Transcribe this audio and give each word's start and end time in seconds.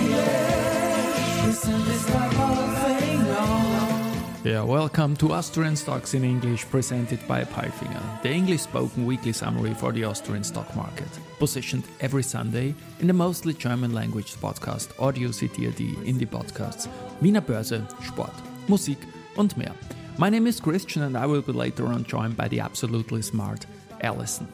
English. 0.00 0.56
Listen, 1.46 1.84
this. 1.84 2.10
Yeah, 4.42 4.64
welcome 4.64 5.14
to 5.16 5.32
Austrian 5.32 5.76
Stocks 5.76 6.14
in 6.14 6.24
English 6.24 6.64
presented 6.70 7.20
by 7.28 7.44
Palfinger, 7.44 8.22
the 8.22 8.30
English 8.30 8.62
spoken 8.62 9.04
weekly 9.04 9.32
summary 9.32 9.74
for 9.74 9.92
the 9.92 10.04
Austrian 10.04 10.42
stock 10.42 10.74
market, 10.74 11.08
positioned 11.38 11.84
every 12.00 12.22
Sunday 12.22 12.74
in 13.00 13.06
the 13.06 13.12
mostly 13.12 13.52
German 13.52 13.92
language 13.92 14.34
podcast 14.36 14.88
Audio 14.98 15.30
CD.at 15.30 15.76
Indie 15.76 16.26
podcasts 16.26 16.88
Wiener 17.20 17.42
Börse, 17.42 17.86
Sport, 18.02 18.34
Musik 18.66 18.98
und 19.36 19.56
mehr. 19.56 19.74
My 20.20 20.28
name 20.28 20.46
is 20.46 20.60
Christian 20.60 21.00
and 21.00 21.16
I 21.16 21.24
will 21.24 21.40
be 21.40 21.52
later 21.52 21.86
on 21.86 22.04
joined 22.04 22.36
by 22.36 22.46
the 22.46 22.60
absolutely 22.60 23.22
smart 23.22 23.64
Alison. 24.02 24.46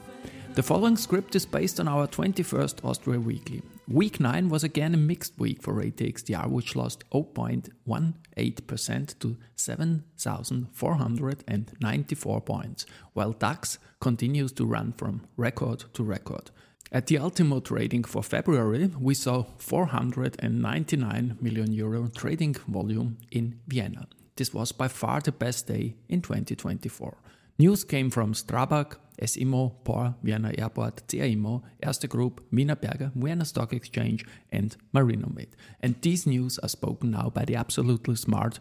The 0.55 0.63
following 0.63 0.97
script 0.97 1.35
is 1.35 1.45
based 1.45 1.81
on 1.81 1.89
our 1.89 2.07
21st 2.07 2.85
Austria 2.85 3.19
Weekly. 3.19 3.63
Week 3.89 4.21
9 4.21 4.49
was 4.49 4.63
again 4.63 4.95
a 4.95 4.97
mixed 4.97 5.37
week 5.41 5.61
for 5.61 5.83
ATX 5.83 6.23
TR, 6.23 6.49
which 6.49 6.77
lost 6.77 7.03
0.18% 7.11 9.19
to 9.19 9.37
7,494 9.57 12.41
points, 12.43 12.87
while 13.15 13.33
DAX 13.33 13.79
continues 14.01 14.53
to 14.53 14.65
run 14.65 14.93
from 14.93 15.27
record 15.37 15.83
to 15.95 16.05
record. 16.05 16.53
At 16.93 17.09
the 17.09 17.19
Ultimo 17.19 17.59
trading 17.59 18.05
for 18.05 18.23
February, 18.23 18.93
we 19.01 19.15
saw 19.15 19.43
499 19.59 21.39
million 21.41 21.73
euro 21.73 22.07
trading 22.07 22.55
volume 22.69 23.19
in 23.33 23.59
Vienna. 23.67 24.07
This 24.37 24.53
was 24.53 24.73
by 24.73 24.89
far 24.89 25.21
the 25.21 25.33
best 25.33 25.67
day 25.67 25.97
in 26.09 26.21
2024. 26.21 27.17
News 27.59 27.85
came 27.85 28.11
from 28.11 28.35
Strabag, 28.35 28.97
SIMO, 29.25 29.77
Porr, 29.83 30.15
Vienna 30.23 30.53
Airport, 30.59 31.11
CA 31.11 31.31
Immo, 31.33 31.63
Erste 31.83 32.07
Group, 32.07 32.43
Wienerberger, 32.53 33.13
Vienna 33.15 33.47
Stock 33.47 33.73
Exchange, 33.73 34.27
and 34.53 34.77
Marinomed. 34.93 35.57
And 35.81 35.95
these 36.03 36.27
news 36.27 36.59
are 36.59 36.69
spoken 36.69 37.13
now 37.13 37.31
by 37.31 37.47
the 37.47 37.57
absolutely 37.57 38.17
smart 38.17 38.61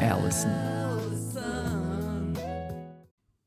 Alison. 0.00 0.72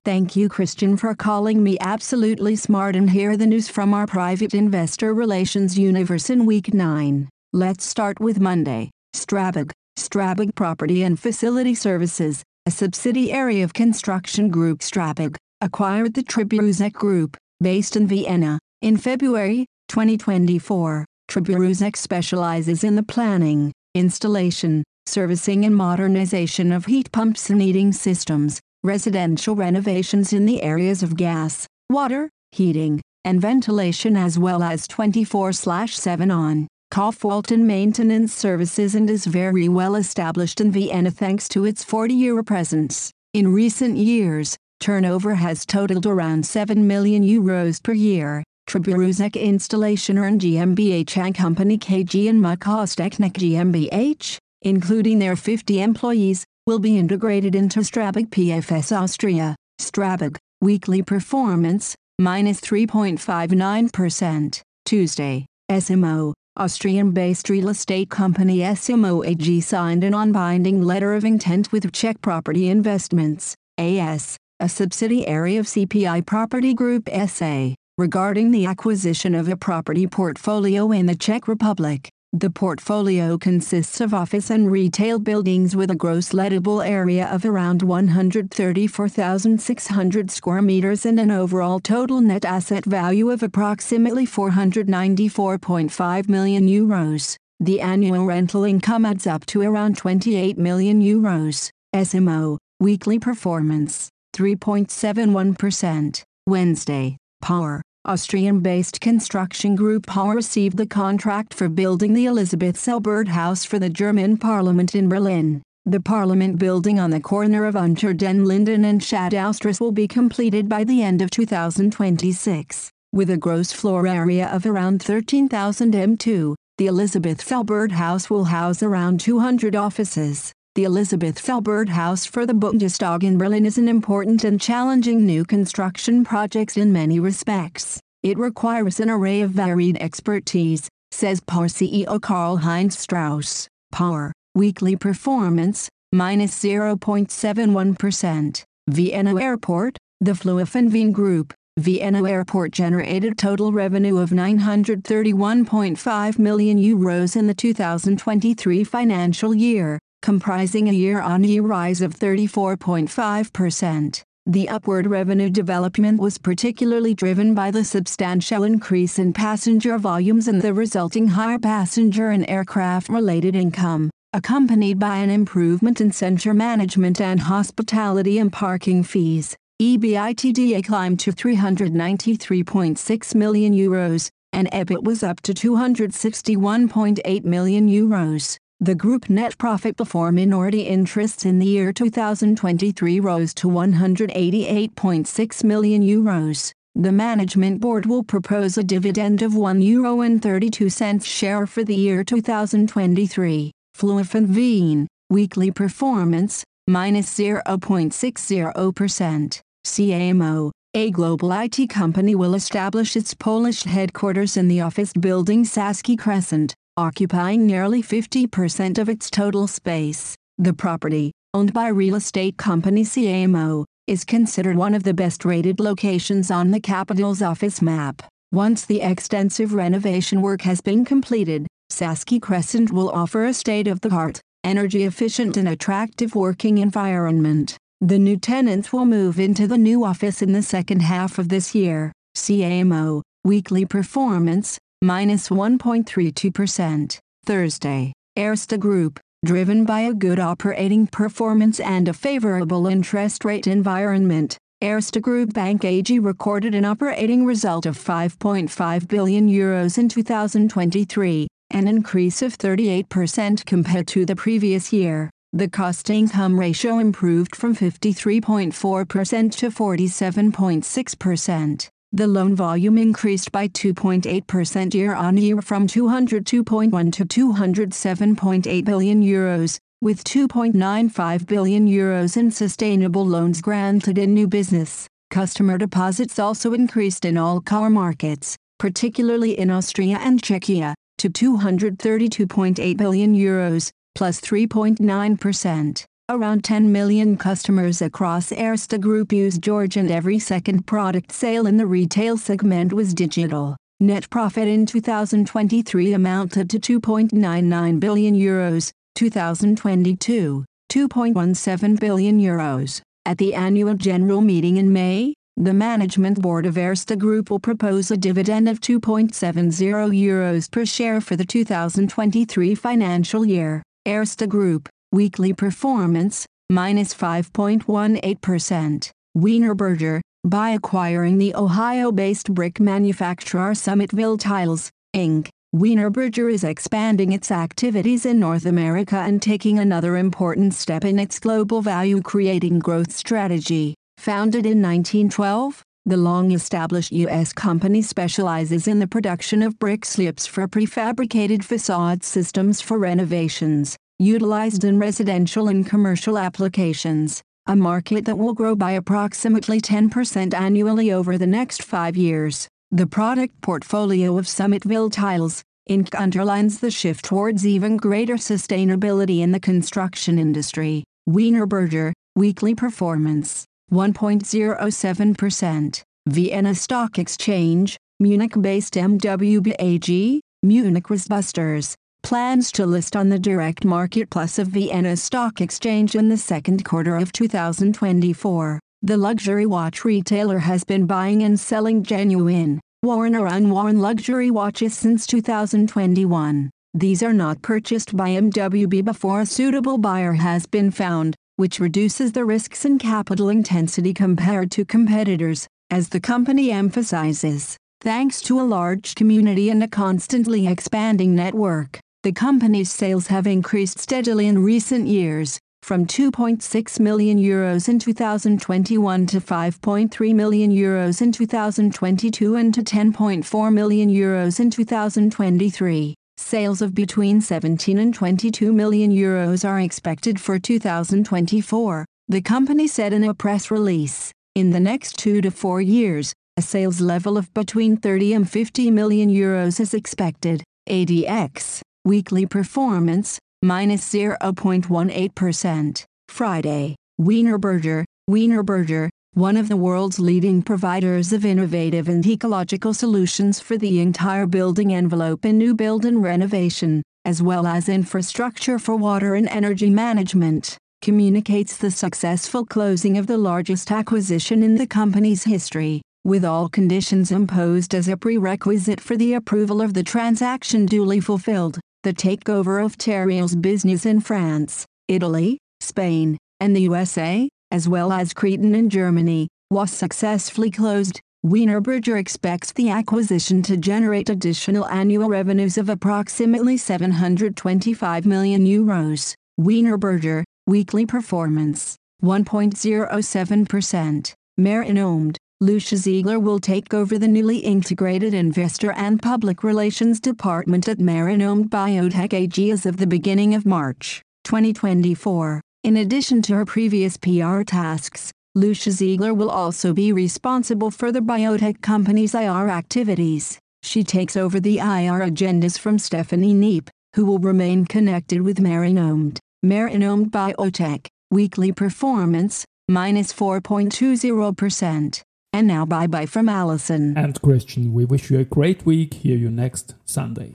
Thank 0.05 0.35
you, 0.35 0.49
Christian, 0.49 0.97
for 0.97 1.15
calling 1.15 1.63
me 1.63 1.77
absolutely 1.81 2.55
smart. 2.55 2.95
And 2.95 3.09
here 3.09 3.31
are 3.31 3.37
the 3.37 3.47
news 3.47 3.67
from 3.69 3.91
our 3.91 4.05
private 4.05 4.53
investor 4.53 5.15
relations 5.15 5.79
universe 5.79 6.29
in 6.29 6.45
week 6.45 6.75
9. 6.75 7.27
Let's 7.51 7.85
start 7.85 8.19
with 8.19 8.39
Monday. 8.39 8.91
Strabag, 9.15 9.71
Strabag 9.97 10.55
Property 10.55 11.03
and 11.03 11.19
Facility 11.19 11.73
Services, 11.73 12.43
a 12.65 12.71
subsidiary 12.71 13.61
of 13.61 13.73
construction 13.73 14.49
group 14.49 14.79
Strabag, 14.79 15.35
acquired 15.61 16.13
the 16.13 16.23
Triburuzek 16.23 16.93
Group, 16.93 17.37
based 17.61 17.95
in 17.95 18.05
Vienna, 18.05 18.59
in 18.81 18.97
February 18.97 19.65
2024. 19.87 21.05
Triburuzek 21.29 21.95
specializes 21.95 22.83
in 22.83 22.95
the 22.95 23.03
planning, 23.03 23.71
installation, 23.93 24.83
servicing 25.05 25.65
and 25.65 25.75
modernization 25.75 26.71
of 26.71 26.85
heat 26.85 27.11
pumps 27.11 27.49
and 27.49 27.61
heating 27.61 27.91
systems, 27.91 28.59
residential 28.83 29.55
renovations 29.55 30.33
in 30.33 30.45
the 30.45 30.61
areas 30.61 31.03
of 31.03 31.15
gas, 31.15 31.67
water, 31.89 32.29
heating, 32.51 33.01
and 33.23 33.41
ventilation 33.41 34.17
as 34.17 34.37
well 34.37 34.61
as 34.61 34.87
24/7 34.87 36.31
on 36.31 36.67
call 36.95 37.11
fault 37.11 37.51
and 37.51 37.67
maintenance 37.67 38.33
services 38.33 38.95
and 38.95 39.09
is 39.09 39.25
very 39.25 39.67
well 39.67 39.95
established 39.95 40.61
in 40.61 40.71
Vienna 40.71 41.11
thanks 41.11 41.49
to 41.49 41.65
its 41.65 41.83
40-year 41.83 42.41
presence. 42.41 43.11
In 43.33 43.51
recent 43.51 43.97
years, 43.97 44.55
turnover 44.79 45.35
has 45.35 45.65
totaled 45.65 46.05
around 46.05 46.45
7 46.45 46.87
million 46.87 47.21
euros 47.21 47.83
per 47.83 47.91
year. 47.91 48.45
Triburuzek 48.69 49.35
Installation 49.35 50.17
and 50.19 50.39
GmbH 50.39 51.17
and 51.17 51.35
Company 51.35 51.77
KG 51.77 52.29
and 52.29 52.41
Makostechnik 52.41 53.33
GmbH, 53.33 54.37
including 54.61 55.19
their 55.19 55.35
50 55.35 55.81
employees, 55.81 56.45
will 56.65 56.79
be 56.79 56.97
integrated 56.97 57.55
into 57.55 57.81
Strabag 57.81 58.29
PFS 58.29 58.95
Austria. 58.95 59.57
Strabag, 59.81 60.37
weekly 60.61 61.01
performance, 61.01 61.93
minus 62.19 62.61
3.59%. 62.61 64.61
Tuesday, 64.85 65.45
S 65.67 65.89
Immo, 65.89 66.33
Austrian-based 66.57 67.49
real 67.49 67.67
estate 67.67 68.09
company 68.09 68.63
S 68.63 68.89
Immo 68.89 69.23
AG 69.23 69.59
signed 69.59 70.05
a 70.05 70.09
non-binding 70.09 70.81
letter 70.81 71.13
of 71.13 71.25
intent 71.25 71.69
with 71.73 71.91
Czech 71.91 72.21
Property 72.21 72.69
Investments, 72.69 73.55
AS, 73.77 74.37
a 74.61 74.69
subsidiary 74.69 75.57
of 75.57 75.65
CPI 75.65 76.25
Property 76.25 76.73
Group 76.73 77.09
SA, 77.27 77.73
regarding 77.97 78.51
the 78.51 78.65
acquisition 78.65 79.35
of 79.35 79.49
a 79.49 79.57
property 79.57 80.07
portfolio 80.07 80.93
in 80.93 81.07
the 81.07 81.15
Czech 81.15 81.49
Republic. 81.49 82.09
The 82.37 82.49
portfolio 82.49 83.37
consists 83.37 84.01
of 84.01 84.13
office 84.13 84.49
and 84.49 84.69
retail 84.69 85.19
buildings 85.19 85.73
with 85.73 85.89
a 85.89 85.95
gross 85.95 86.33
lettable 86.33 86.85
area 86.85 87.27
of 87.27 87.45
around 87.45 87.81
134,600 87.81 90.29
square 90.29 90.61
meters 90.61 91.05
and 91.05 91.17
an 91.17 91.31
overall 91.31 91.79
total 91.79 92.19
net 92.19 92.43
asset 92.43 92.83
value 92.83 93.29
of 93.29 93.41
approximately 93.41 94.27
494.5 94.27 96.27
million 96.27 96.67
euros. 96.67 97.37
The 97.61 97.79
annual 97.79 98.25
rental 98.25 98.65
income 98.65 99.05
adds 99.05 99.25
up 99.25 99.45
to 99.45 99.61
around 99.61 99.95
28 99.95 100.57
million 100.57 101.01
euros. 101.01 101.69
S 101.93 102.13
Immo, 102.13 102.57
weekly 102.81 103.17
performance, 103.17 104.09
3.71%. 104.35 106.23
Wednesday, 106.45 107.15
Porr. 107.41 107.81
Austrian-based 108.05 109.01
construction 109.01 109.75
group 109.75 110.05
Porr 110.05 110.35
received 110.35 110.77
the 110.77 110.85
contract 110.85 111.55
for 111.55 111.67
building 111.67 112.13
the 112.13 112.27
Elisabeth 112.27 112.77
Selbert 112.77 113.29
House 113.29 113.65
for 113.65 113.79
the 113.79 113.89
German 113.89 114.37
Parliament 114.37 114.93
in 114.93 115.09
Berlin. 115.09 115.63
The 115.87 115.99
Parliament 115.99 116.59
building 116.59 116.99
on 116.99 117.09
the 117.09 117.19
corner 117.19 117.65
of 117.65 117.75
Unter 117.75 118.13
den 118.13 118.45
Linden 118.45 118.85
and 118.85 119.01
Schadowstrasse 119.01 119.79
will 119.79 119.91
be 119.91 120.07
completed 120.07 120.69
by 120.69 120.83
the 120.83 121.01
end 121.01 121.21
of 121.21 121.31
2026. 121.31 122.91
With 123.11 123.29
a 123.31 123.37
gross 123.37 123.71
floor 123.71 124.05
area 124.05 124.47
of 124.49 124.65
around 124.67 125.01
13,000 125.01 125.93
m2, 125.93 126.55
the 126.77 126.87
Elisabeth 126.87 127.43
Selbert 127.43 127.93
House 127.93 128.29
will 128.29 128.45
house 128.45 128.83
around 128.83 129.19
200 129.19 129.75
offices. 129.75 130.53
The 130.75 130.83
Elisabeth 130.83 131.41
Selbert 131.41 131.87
House 131.87 132.25
for 132.25 132.45
the 132.45 132.51
Bundestag 132.51 133.23
in 133.23 133.37
Berlin 133.37 133.65
is 133.65 133.77
an 133.77 133.87
important 133.87 134.43
and 134.43 134.59
challenging 134.59 135.25
new 135.25 135.45
construction 135.45 136.25
project 136.25 136.75
in 136.75 136.91
many 136.91 137.17
respects. 137.17 138.01
It 138.23 138.37
requires 138.37 138.99
an 138.99 139.09
array 139.09 139.39
of 139.39 139.51
varied 139.51 139.95
expertise, 140.01 140.89
says 141.11 141.39
Porr 141.39 141.67
CEO 141.67 142.21
Karl-Heinz 142.21 142.99
Strauss. 142.99 143.69
Porr, 143.93 144.33
weekly 144.53 144.97
performance, 144.97 145.87
minus 146.11 146.61
0.71%. 146.61 148.63
Vienna 148.89 149.41
Airport, 149.41 149.97
the 150.19 150.33
Flughafen 150.33 150.91
Wien 150.91 151.13
Group, 151.13 151.53
Vienna 151.77 152.29
Airport 152.29 152.71
generated 152.71 153.37
total 153.37 153.71
revenue 153.71 154.17
of 154.17 154.31
931.5 154.31 156.37
million 156.37 156.77
euros 156.77 157.37
in 157.37 157.47
the 157.47 157.53
2023 157.53 158.83
financial 158.83 159.55
year, 159.55 159.99
comprising 160.25 160.89
a 160.89 160.91
year-on-year 160.91 161.61
rise 161.61 162.01
of 162.01 162.15
34.5%. 162.15 164.23
The 164.47 164.69
upward 164.69 165.05
revenue 165.05 165.51
development 165.51 166.19
was 166.19 166.39
particularly 166.39 167.13
driven 167.13 167.53
by 167.53 167.69
the 167.69 167.83
substantial 167.83 168.63
increase 168.63 169.19
in 169.19 169.33
passenger 169.33 169.99
volumes 169.99 170.47
and 170.47 170.63
the 170.63 170.73
resulting 170.73 171.27
higher 171.27 171.59
passenger 171.59 172.31
and 172.31 172.49
aircraft-related 172.49 173.55
income, 173.55 174.09
accompanied 174.33 174.97
by 174.97 175.17
an 175.17 175.29
improvement 175.29 176.01
in 176.01 176.11
center 176.11 176.55
management 176.55 177.21
and 177.21 177.41
hospitality 177.41 178.39
and 178.39 178.51
parking 178.51 179.03
fees. 179.03 179.55
EBITDA 179.79 180.83
climbed 180.83 181.19
to 181.19 181.31
393.6 181.31 183.35
million 183.35 183.75
euros, 183.75 184.31
and 184.53 184.71
EBIT 184.71 185.03
was 185.03 185.21
up 185.21 185.39
to 185.41 185.53
261.8 185.53 187.45
million 187.45 187.87
euros. 187.87 188.57
The 188.81 188.93
group 188.93 189.29
net 189.29 189.57
profit 189.57 189.95
before 189.95 190.33
minority 190.33 190.81
interests 190.81 191.45
in 191.45 191.59
the 191.59 191.65
year 191.65 191.93
2023 191.93 193.21
rose 193.21 193.53
to 193.55 193.69
188.6 193.69 195.63
million 195.63 196.03
euros. 196.03 196.73
The 196.93 197.13
management 197.13 197.79
board 197.79 198.05
will 198.05 198.23
propose 198.23 198.77
a 198.77 198.83
dividend 198.83 199.41
of 199.41 199.55
1 199.55 199.81
euro 199.81 200.19
and 200.21 200.41
32 200.41 200.89
cents 200.89 201.25
share 201.25 201.65
for 201.65 201.85
the 201.85 201.95
year 201.95 202.25
2023. 202.25 203.71
Flughafen 203.97 204.53
Wien, 204.53 205.07
weekly 205.29 205.71
performance, 205.71 206.65
minus 206.87 207.33
0.60%. 207.33 209.61
CA 209.85 210.29
Immo, 210.29 210.71
a 210.93 211.11
global 211.11 211.53
IT 211.53 211.89
company 211.89 212.35
will 212.35 212.55
establish 212.55 213.15
its 213.15 213.33
Polish 213.33 213.83
headquarters 213.83 214.57
in 214.57 214.67
the 214.67 214.81
office 214.81 215.13
building 215.13 215.63
Saski 215.63 216.19
Crescent, 216.19 216.75
occupying 216.97 217.65
nearly 217.65 218.01
50% 218.01 218.97
of 218.97 219.09
its 219.09 219.29
total 219.29 219.67
space. 219.67 220.35
The 220.57 220.73
property, 220.73 221.31
owned 221.53 221.73
by 221.73 221.89
real 221.89 222.15
estate 222.15 222.57
company 222.57 223.03
CA 223.03 223.43
Immo, 223.43 223.85
is 224.07 224.23
considered 224.23 224.77
one 224.77 224.93
of 224.93 225.03
the 225.03 225.13
best 225.13 225.43
rated 225.43 225.79
locations 225.79 226.49
on 226.51 226.71
the 226.71 226.79
capital's 226.79 227.41
office 227.41 227.81
map. 227.81 228.21
Once 228.51 228.85
the 228.85 229.01
extensive 229.01 229.73
renovation 229.73 230.41
work 230.41 230.61
has 230.61 230.79
been 230.79 231.03
completed, 231.03 231.67
Saski 231.91 232.41
Crescent 232.41 232.91
will 232.91 233.09
offer 233.09 233.45
a 233.45 233.53
state-of-the-art, 233.53 234.39
energy-efficient 234.63 235.57
and 235.57 235.67
attractive 235.67 236.35
working 236.35 236.77
environment. 236.77 237.77
The 237.99 238.19
new 238.19 238.37
tenants 238.37 238.93
will 238.93 239.05
move 239.05 239.39
into 239.39 239.67
the 239.67 239.77
new 239.77 240.05
office 240.05 240.41
in 240.41 240.53
the 240.53 240.61
second 240.61 241.01
half 241.01 241.37
of 241.39 241.49
this 241.49 241.75
year. 241.75 242.11
CA 242.35 242.79
Immo, 242.79 243.21
weekly 243.43 243.85
performance, 243.85 244.77
minus 245.05 245.49
1.32%. 245.49 247.19
Thursday, 247.45 248.11
Erste 248.35 248.79
Group, 248.79 249.19
driven 249.45 249.85
by 249.85 250.01
a 250.01 250.13
good 250.13 250.39
operating 250.39 251.05
performance 251.05 251.79
and 251.79 252.07
a 252.07 252.13
favorable 252.13 252.87
interest 252.87 253.45
rate 253.45 253.67
environment, 253.67 254.57
Erste 254.81 255.21
Group 255.21 255.53
Bank 255.53 255.85
AG 255.85 256.17
recorded 256.19 256.73
an 256.73 256.85
operating 256.85 257.45
result 257.45 257.85
of 257.85 257.95
5.5 257.97 259.07
billion 259.07 259.47
euros 259.47 259.99
in 259.99 260.09
2023, 260.09 261.47
an 261.69 261.87
increase 261.87 262.41
of 262.41 262.57
38% 262.57 263.65
compared 263.65 264.07
to 264.07 264.25
the 264.25 264.35
previous 264.35 264.91
year. 264.91 265.29
The 265.53 265.69
cost-income 265.69 266.59
ratio 266.59 266.99
improved 266.99 267.55
from 267.55 267.75
53.4% 267.75 269.55
to 269.57 269.69
47.6%. 269.69 271.89
The 272.15 272.27
loan 272.27 272.55
volume 272.55 272.97
increased 272.97 273.51
by 273.51 273.67
2.8% 273.67 274.93
year-on-year 274.93 275.61
from 275.61 275.85
202.1 275.85 277.11
to 277.11 277.25
207.8 277.25 278.85
billion 278.85 279.21
euros, 279.21 279.77
with 279.99 280.23
2.95 280.23 281.45
billion 281.45 281.89
euros 281.89 282.37
in 282.37 282.51
sustainable 282.51 283.25
loans 283.25 283.61
granted 283.61 284.17
in 284.17 284.33
new 284.33 284.47
business. 284.47 285.09
Customer 285.29 285.77
deposits 285.77 286.39
also 286.39 286.71
increased 286.71 287.25
in 287.25 287.37
all 287.37 287.59
core 287.59 287.89
markets, 287.89 288.55
particularly 288.79 289.59
in 289.59 289.69
Austria 289.69 290.17
and 290.21 290.41
Czechia, 290.41 290.93
to 291.17 291.29
232.8 291.29 292.95
billion 292.95 293.35
euros, 293.35 293.91
plus 294.15 294.39
3.9%. 294.39 296.05
Around 296.27 296.63
10 296.63 296.91
million 296.91 297.37
customers 297.37 298.01
across 298.01 298.51
Erste 298.51 298.99
Group 298.99 299.31
use 299.31 299.59
George 299.59 299.95
and 299.95 300.09
every 300.09 300.39
second 300.39 300.87
product 300.87 301.31
sale 301.31 301.67
in 301.67 301.77
the 301.77 301.85
retail 301.85 302.35
segment 302.35 302.91
was 302.91 303.13
digital. 303.13 303.77
Net 303.99 304.27
profit 304.31 304.67
in 304.67 304.87
2023 304.87 306.13
amounted 306.13 306.67
to 306.71 306.79
2.99 306.79 307.99
billion 307.99 308.33
euros, 308.33 308.89
2022, 309.13 310.65
2.17 310.91 311.99
billion 311.99 312.39
euros. 312.39 313.01
At 313.27 313.37
the 313.37 313.53
annual 313.53 313.93
general 313.93 314.41
meeting 314.41 314.77
in 314.77 314.91
May, 314.91 315.35
the 315.57 315.75
management 315.75 316.41
board 316.41 316.65
of 316.65 316.75
Erste 316.75 317.19
Group 317.19 317.51
will 317.51 317.59
propose 317.59 318.09
a 318.09 318.17
dividend 318.17 318.67
of 318.67 318.81
2.70 318.81 319.29
euros 319.29 320.71
per 320.71 320.85
share 320.85 321.21
for 321.21 321.35
the 321.35 321.45
2023 321.45 322.73
financial 322.73 323.45
year. 323.45 323.83
Erste 324.07 324.49
Group 324.49 324.89
Weekly 325.15 325.53
performance, 325.53 326.45
minus 326.69 327.13
5.18%. 327.13 329.11
Wienerberger, 329.37 330.19
by 330.43 330.69
acquiring 330.71 331.37
the 331.37 331.55
Ohio-based 331.55 332.53
brick 332.53 332.81
manufacturer 332.81 333.71
Summitville 333.71 334.37
Tiles, 334.37 334.91
Inc., 335.15 335.47
Wienerberger 335.73 336.51
is 336.51 336.65
expanding 336.65 337.31
its 337.31 337.49
activities 337.49 338.25
in 338.25 338.41
North 338.41 338.65
America 338.65 339.15
and 339.15 339.41
taking 339.41 339.79
another 339.79 340.17
important 340.17 340.73
step 340.73 341.05
in 341.05 341.17
its 341.17 341.39
global 341.39 341.81
value-creating 341.81 342.79
growth 342.79 343.13
strategy. 343.13 343.95
Founded 344.17 344.65
in 344.65 344.81
1912, 344.81 345.81
the 346.05 346.17
long-established 346.17 347.13
U.S. 347.13 347.53
company 347.53 348.01
specializes 348.01 348.85
in 348.85 348.99
the 348.99 349.07
production 349.07 349.61
of 349.63 349.79
brick 349.79 350.03
slips 350.03 350.45
for 350.45 350.67
prefabricated 350.67 351.63
facade 351.63 352.21
systems 352.21 352.81
for 352.81 352.99
renovations 352.99 353.95
utilized 354.19 354.83
in 354.83 354.99
residential 354.99 355.67
and 355.67 355.83
commercial 355.85 356.37
applications, 356.37 357.41
a 357.67 357.75
market 357.75 358.25
that 358.25 358.37
will 358.37 358.53
grow 358.53 358.75
by 358.75 358.91
approximately 358.91 359.81
10% 359.81 360.53
annually 360.53 361.11
over 361.11 361.37
the 361.37 361.47
next 361.47 361.83
five 361.83 362.15
years. 362.15 362.69
The 362.91 363.07
product 363.07 363.59
portfolio 363.61 364.37
of 364.37 364.45
Summitville 364.45 365.11
Tiles, 365.11 365.63
Inc. 365.89 366.15
underlines 366.15 366.79
the 366.79 366.91
shift 366.91 367.25
towards 367.25 367.67
even 367.67 367.97
greater 367.97 368.35
sustainability 368.35 369.41
in 369.41 369.51
the 369.51 369.59
construction 369.59 370.39
industry. 370.39 371.03
Wienerberger, 371.29 372.13
weekly 372.35 372.75
performance, 372.75 373.65
1.07%. 373.91 376.03
Vienna 376.27 376.73
Stock 376.73 377.19
Exchange, 377.19 377.97
Munich-based 378.19 378.95
MWB 378.95 379.75
AG, 379.77 380.41
Munich 380.63 381.03
Rosbusters, 381.03 381.93
plans 382.25 382.71
to 382.71 382.87
list 382.87 383.15
on 383.15 383.29
the 383.29 383.37
direct 383.37 383.85
market 383.85 384.31
plus 384.31 384.57
of 384.57 384.69
Vienna 384.69 385.15
Stock 385.15 385.61
Exchange 385.61 386.15
in 386.15 386.27
the 386.27 386.37
second 386.37 386.83
quarter 386.83 387.15
of 387.15 387.31
2024. 387.31 388.79
The 389.03 389.15
luxury 389.15 389.67
watch 389.67 390.03
retailer 390.03 390.57
has 390.57 390.83
been 390.83 391.05
buying 391.05 391.43
and 391.43 391.59
selling 391.59 392.01
genuine, 392.01 392.81
worn 393.03 393.35
or 393.35 393.45
unworn 393.45 393.99
luxury 393.99 394.49
watches 394.49 394.97
since 394.97 395.27
2021. 395.27 396.71
These 396.95 397.21
are 397.21 397.31
not 397.31 397.61
purchased 397.61 398.17
by 398.17 398.29
MWB 398.29 399.05
before 399.05 399.41
a 399.41 399.45
suitable 399.45 399.99
buyer 399.99 400.33
has 400.33 400.65
been 400.65 400.89
found, 400.89 401.35
which 401.57 401.79
reduces 401.79 402.31
the 402.31 402.43
risks 402.43 402.85
and 402.85 402.99
capital 402.99 403.49
intensity 403.49 404.15
compared 404.15 404.71
to 404.71 404.83
competitors, 404.83 405.67
as 405.91 406.09
the 406.09 406.19
company 406.19 406.71
emphasizes. 406.71 407.77
Thanks 408.01 408.41
to 408.41 408.59
a 408.59 408.63
large 408.63 409.13
community 409.13 409.69
and 409.69 409.83
a 409.83 409.87
constantly 409.87 410.67
expanding 410.67 411.35
network, 411.35 411.99
the 412.25 412.31
company's 412.31 412.91
sales 412.91 413.27
have 413.27 413.45
increased 413.45 413.99
steadily 413.99 414.47
in 414.47 414.57
recent 414.57 415.05
years, 415.05 415.59
from 415.83 416.07
2.6 416.07 416.99
million 416.99 417.37
euros 417.37 417.87
in 417.87 417.99
2021 417.99 419.27
to 419.27 419.39
5.3 419.39 420.33
million 420.33 420.71
euros 420.71 421.21
in 421.21 421.31
2022 421.31 422.55
and 422.55 422.73
to 422.73 422.81
10.4 422.81 423.71
million 423.71 424.09
euros 424.09 424.59
in 424.59 424.71
2023. 424.71 426.15
Sales 426.37 426.81
of 426.81 426.95
between 426.95 427.41
17 427.41 427.99
and 427.99 428.11
22 428.11 428.73
million 428.73 429.11
euros 429.11 429.63
are 429.63 429.79
expected 429.79 430.41
for 430.41 430.57
2024, 430.57 432.05
the 432.27 432.41
company 432.41 432.87
said 432.87 433.13
in 433.13 433.23
a 433.23 433.35
press 433.35 433.69
release. 433.69 434.31
In 434.55 434.71
the 434.71 434.79
next 434.79 435.19
two 435.19 435.41
to 435.41 435.51
four 435.51 435.79
years, 435.79 436.33
a 436.57 436.63
sales 436.63 436.99
level 436.99 437.37
of 437.37 437.53
between 437.53 437.95
30 437.95 438.33
and 438.33 438.49
50 438.49 438.89
million 438.89 439.29
euros 439.29 439.79
is 439.79 439.93
expected. 439.93 440.63
ATX 440.89 441.83
Weekly 442.05 442.45
performance, 442.45 443.39
minus 443.63 444.07
0.18%. 444.13 446.05
Friday, 446.27 446.95
Wienerberger, 447.19 448.03
Wienerberger, 448.29 449.09
one 449.33 449.57
of 449.57 449.69
the 449.69 449.75
world's 449.75 450.19
leading 450.19 450.61
providers 450.61 451.33
of 451.33 451.43
innovative 451.43 452.07
and 452.07 452.23
ecological 452.27 452.93
solutions 452.93 453.59
for 453.59 453.75
the 453.75 453.99
entire 454.01 454.45
building 454.45 454.93
envelope 454.93 455.45
in 455.45 455.57
new 455.57 455.73
build 455.73 456.05
and 456.05 456.21
renovation, 456.21 457.01
as 457.25 457.41
well 457.41 457.65
as 457.65 457.89
infrastructure 457.89 458.77
for 458.77 458.95
water 458.95 459.33
and 459.33 459.49
energy 459.49 459.89
management, 459.89 460.77
communicates 461.01 461.75
the 461.75 461.89
successful 461.89 462.63
closing 462.63 463.17
of 463.17 463.25
the 463.25 463.39
largest 463.39 463.91
acquisition 463.91 464.61
in 464.61 464.75
the 464.75 464.85
company's 464.85 465.45
history, 465.45 466.03
with 466.23 466.45
all 466.45 466.69
conditions 466.69 467.31
imposed 467.31 467.95
as 467.95 468.07
a 468.07 468.15
prerequisite 468.15 469.01
for 469.01 469.17
the 469.17 469.33
approval 469.33 469.81
of 469.81 469.95
the 469.95 470.03
transaction 470.03 470.85
duly 470.85 471.19
fulfilled 471.19 471.79
the 472.05 472.13
takeover 472.13 472.81
of 472.85 472.97
Terreal's 472.99 473.55
business 473.55 474.05
in 474.05 474.19
France, 474.19 474.85
Italy, 475.07 475.57
Spain, 475.81 476.37
and 476.59 476.75
the 476.75 476.81
USA, 476.81 477.49
as 477.71 477.89
well 477.89 478.13
as 478.13 478.31
Creaton 478.31 478.75
in 478.75 478.91
Germany, 478.91 479.47
was 479.71 479.89
successfully 479.89 480.69
closed. 480.69 481.19
Wienerberger 481.43 482.19
expects 482.19 482.71
the 482.73 482.91
acquisition 482.91 483.63
to 483.63 483.75
generate 483.75 484.29
additional 484.29 484.85
annual 484.85 485.29
revenues 485.29 485.79
of 485.79 485.89
approximately 485.89 486.77
725 486.77 488.25
million 488.27 488.67
euros. 488.67 489.33
Wienerberger, 489.59 490.43
weekly 490.67 491.07
performance, 491.07 491.95
1.07%. 492.23 494.33
Marinomed, 494.57 495.37
Lucia 495.61 495.95
Ziegler 495.95 496.37
will 496.37 496.59
take 496.59 496.93
over 496.93 497.17
the 497.17 497.29
newly 497.29 497.59
integrated 497.59 498.33
Investor 498.33 498.91
and 498.91 499.21
Public 499.21 499.63
Relations 499.63 500.19
Department 500.19 500.89
at 500.89 500.99
Marinomed 500.99 501.71
Biotech 501.71 502.33
AG 502.33 502.71
as 502.71 502.85
of 502.85 502.97
the 502.97 503.07
beginning 503.07 503.55
of 503.55 503.65
March 503.65 504.21
2024. 504.43 505.61
In 505.85 505.95
addition 505.95 506.41
to 506.41 506.55
her 506.55 506.65
previous 506.65 507.15
PR 507.15 507.61
tasks, 507.61 508.33
Lucia 508.53 508.91
Ziegler 508.91 509.33
will 509.33 509.49
also 509.49 509.93
be 509.93 510.11
responsible 510.11 510.91
for 510.91 511.09
the 511.13 511.21
biotech 511.21 511.81
company's 511.81 512.35
IR 512.35 512.67
activities. 512.67 513.57
She 513.81 514.03
takes 514.03 514.35
over 514.35 514.59
the 514.59 514.79
IR 514.79 515.21
agendas 515.21 515.79
from 515.79 515.99
Stephanie 515.99 516.53
Neep, 516.53 516.89
who 517.15 517.23
will 517.25 517.39
remain 517.39 517.85
connected 517.85 518.41
with 518.41 518.59
Marinomed. 518.59 519.39
Marinomed 519.63 520.33
Biotech, 520.33 521.07
Weekly 521.31 521.71
performance, 521.71 522.65
minus 522.89 523.31
4.20%. 523.31 525.21
And 525.55 525.67
now 525.67 525.85
bye 525.85 526.05
bye 526.05 526.25
from 526.25 526.49
Alison. 526.49 527.17
And 527.17 527.41
Christian, 527.41 527.93
we 527.93 528.03
wish 528.03 528.29
you 528.29 528.37
a 528.39 528.43
great 528.43 528.85
week. 528.85 529.13
Hear 529.13 529.37
you 529.37 529.49
next 529.49 529.95
Sunday. 530.03 530.51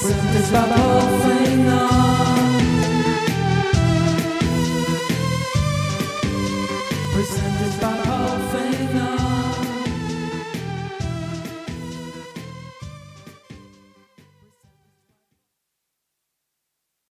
Presentes 0.00 0.52
war 0.52 0.68
Palfinger. 0.68 1.97